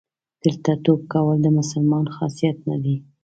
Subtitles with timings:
[0.43, 2.95] دله توب کول د مسلمان خاصیت نه دی.